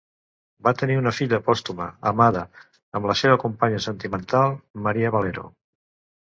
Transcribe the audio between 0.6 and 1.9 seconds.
Va tenir una filla pòstuma,